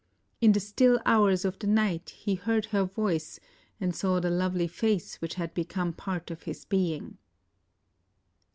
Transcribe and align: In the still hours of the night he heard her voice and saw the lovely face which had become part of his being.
In 0.39 0.53
the 0.53 0.59
still 0.59 0.99
hours 1.05 1.45
of 1.45 1.59
the 1.59 1.67
night 1.67 2.09
he 2.17 2.33
heard 2.33 2.65
her 2.65 2.85
voice 2.85 3.39
and 3.79 3.95
saw 3.95 4.19
the 4.19 4.31
lovely 4.31 4.65
face 4.67 5.21
which 5.21 5.35
had 5.35 5.53
become 5.53 5.93
part 5.93 6.31
of 6.31 6.41
his 6.41 6.65
being. 6.65 7.19